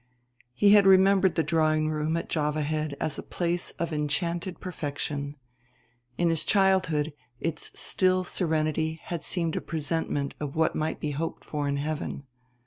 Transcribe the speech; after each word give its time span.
He 0.55 0.69
had 0.71 0.87
remembered 0.87 1.35
the 1.35 1.43
drawing 1.43 1.87
room 1.91 2.17
at 2.17 2.27
Java 2.27 2.63
Head 2.63 2.97
as 2.99 3.19
a 3.19 3.21
place 3.21 3.69
of 3.77 3.93
enchanted 3.93 4.59
perfection; 4.59 5.35
in 6.17 6.29
his 6.31 6.43
childhood 6.43 7.13
its 7.39 7.69
still 7.79 8.23
serenity 8.23 8.99
had 9.03 9.23
seemed 9.23 9.55
a 9.55 9.61
presentment 9.61 10.33
of 10.39 10.55
what 10.55 10.73
might 10.73 10.99
be 10.99 11.11
hoped 11.11 11.43
for 11.45 11.67
in 11.67 11.77
heaven. 11.77 12.25